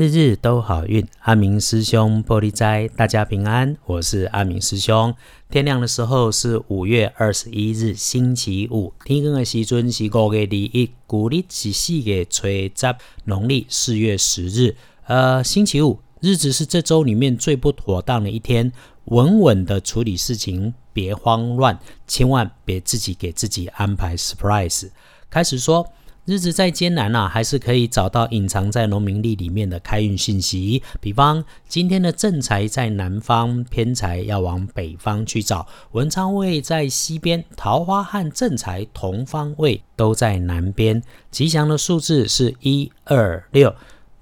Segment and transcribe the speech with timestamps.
[0.00, 3.76] 日日都好运，阿明师兄玻璃斋，大家平安。
[3.84, 5.14] 我是阿明师兄。
[5.50, 8.94] 天亮的时候是五月二十一日，星期五。
[9.04, 14.74] 天光的时阵是五月二一，古历是四月初十，农历四月十日。
[15.04, 18.72] 呃，星期五日子是这周里面最不妥当的一天，
[19.04, 24.88] 稳稳的处理事情，别慌乱，千万别自己给自己安排 surprise。
[25.28, 25.86] 开始说。
[26.26, 30.82] 日子再艰难啊，还是可以找到隐藏在农民历里面的开运信息。
[31.00, 35.66] 比方今天的正财在南方，偏财要往北方去找。
[35.92, 41.02] 文昌位在西边，桃花和正财同方位都在南边。
[41.30, 43.74] 吉祥的数字是一二六。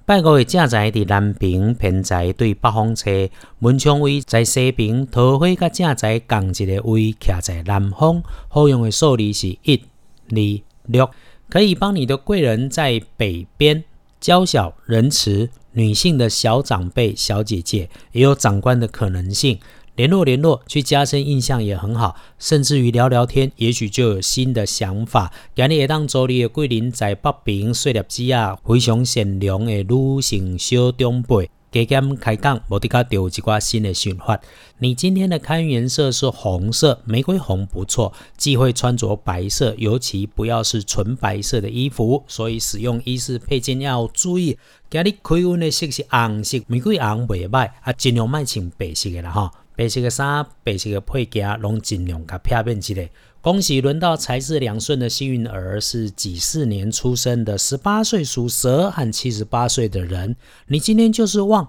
[0.06, 3.28] 拜五的正财在南边，偏财对北方车。
[3.58, 8.22] 文昌位在西边，桃花甲正财共一个位徛在南方。
[8.48, 9.82] 好用的数字是一
[10.30, 11.10] 二六。
[11.48, 13.82] 可以帮你的贵人在北边，
[14.20, 19.58] 娇小仁慈，女性的小长辈、小姐姐也有长官的可能性，
[19.96, 25.32] 联络联络，去加深印象也很好，甚至于聊聊天，也许就有新的想法。
[25.54, 31.50] 今日会当做你的贵人在北边，碎粒子啊，非常善良的女性小长辈。
[31.70, 34.40] 加减开讲，无得卡丢一寡新的想法。
[34.78, 38.12] 你今天的开运颜色是红色，玫瑰红不错。
[38.36, 42.24] 忌讳穿着白色，尤其不要是纯白色的衣服。
[42.26, 44.58] 所以使用衣饰配件要注意。
[44.90, 49.52] 今日开运的色是红色，玫瑰红袂歹，啊，尽量卖穿白色的啦哈。
[49.78, 53.08] 白色的衫、白色的配件，拢尽量甲漂变起来。
[53.40, 60.34] 恭喜轮到财势两顺的幸运儿是几四年出生的，十八岁属蛇和七十八岁的人。
[60.66, 61.68] 你今天就是旺。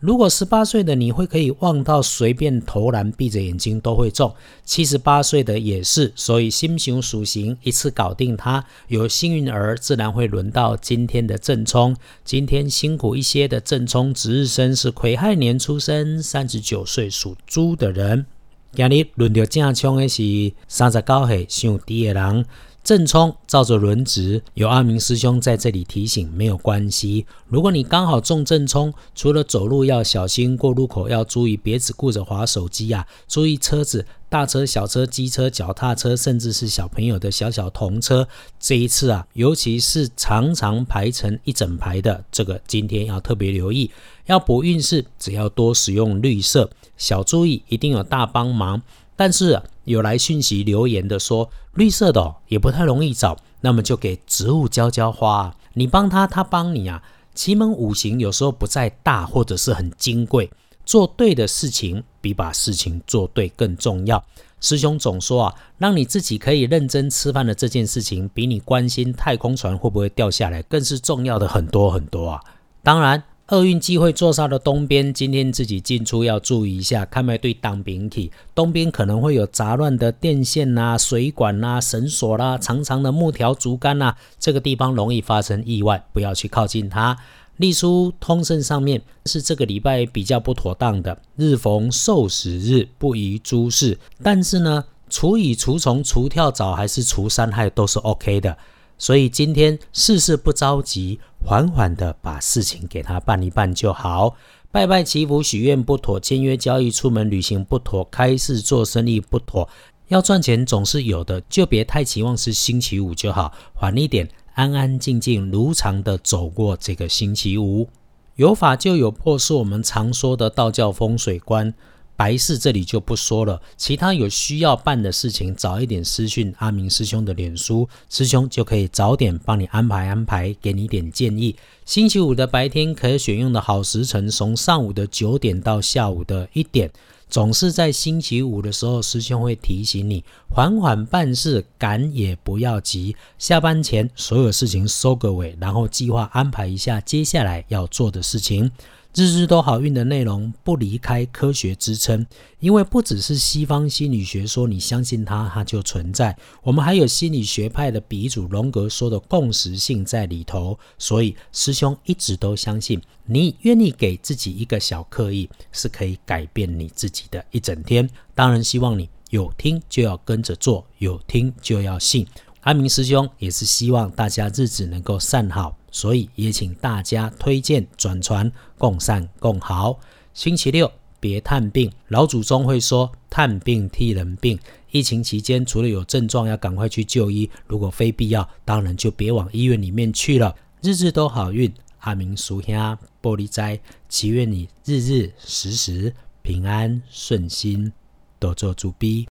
[0.00, 4.34] 如果十八岁的你会可以望到随便投篮，闭着眼睛都会中。
[4.64, 8.64] 七十八岁的也是，所以心熊属行一次搞定它。
[8.88, 11.94] 有幸运儿自然会轮到今天的正冲。
[12.24, 18.24] 今天辛苦一些的正冲值日生是癸亥年出生，三十九岁属猪的人。
[18.72, 22.46] 今日轮到正冲的是三十九岁属猪的人。
[22.82, 27.26] 正冲照着轮值，有阿明师兄在这里提醒，没有关系。
[27.46, 38.26] 如果你刚好中正冲，除了走路要小心，过路口要注意，别只顾着划手机呀，注意车子，大车、小车、机车、脚踏车，甚至是小朋友的小小童车。
[38.58, 43.90] 这一次啊，尤其是常常排成一整排的，这个今天要特别留意。
[44.26, 48.82] 要补运势，只要多使用绿色，小注意一定有大帮忙。
[49.16, 57.02] 但是有来讯息留言的说，绿色的也不太容易找，那么就给植物浇浇花，你帮他，他帮你啊。
[57.34, 60.50] 奇门五行有时候不在大或者是很金贵，
[60.84, 64.22] 做对的事情比把事情做对更重要。
[64.60, 72.40] 师兄总说啊，让你自己可以认真吃饭的这件事情，比你关心太空船会不会掉下来更是重要的很多很多啊。
[72.82, 73.22] 当然。
[73.50, 78.30] 厄运机会坐煞的东边，今天自己进出要注意一下，看没对挡兵体。
[78.54, 87.18] 东边可能会有杂乱的电线呐、水管呐、绳索啦、长长的木条、竹竿呐，这个地方容易发生意外，不要去靠近它。
[87.56, 93.98] 隶书通胜上面是这个礼拜比较不妥当的，日逢受死日，不宜诸事。
[94.22, 98.56] 但是呢，除蚁除虫、除跳蚤还是除三害都是 OK 的。
[99.00, 104.36] 所以今天事事不着急，缓缓的把事情给他办一办就好。
[104.70, 109.66] 拜拜祈福许愿不妥，签约交易出门旅行不妥，开市做生意不妥。
[110.08, 117.88] 要赚钱总是有的，就别太期望是星期五就好，缓一点，安安静静如常的走过这个星期五。
[118.36, 121.72] 有法就有破，是我们常说的道教风水观。
[122.20, 131.56] 白事这里就不说了，其他有需要办的事情，早一点私讯阿明师兄的脸书，师兄就可以早点帮你安排安排，给你点建议。
[131.86, 136.90] 星期五的白天可选用的好时辰，从上午的九点到下午的一点。
[137.30, 140.22] 总是在星期五的时候，师兄会提醒你
[140.54, 143.16] 缓缓办事，赶也不要急。
[143.38, 148.70] 下班前所有事情收个尾，然后计划安排一下接下来要做的事情。
[149.12, 152.24] 日日都好运的内容不离开科学支撑，
[152.60, 156.36] 因为不只是西方心理学说你相信它，它就存在。
[156.62, 168.08] 我们还有心理学派的鼻祖荣格说的共识性在里头，所以师兄一直都相信，你愿意给自己一个小刻意，是可以改变你自己的一整天。
[168.32, 172.24] 当然，希望你有听就要跟着做，有听就要信。
[172.60, 175.76] 阿明师兄也是希望大家日子能够善好。
[175.92, 179.98] 所以也请大家推荐转传，共善共好。
[180.32, 184.56] 星期六别探病，老祖宗会说探病替人病。
[184.92, 190.54] 疫情期间，除了有症状要赶快去就医，如果非必要，当然就别往医院里面去了。
[190.80, 192.72] 日日都好运，阿明叔兄
[193.20, 197.92] 玻璃斋，祈愿你日日时时平安顺心，
[198.38, 199.18] 多做主逼。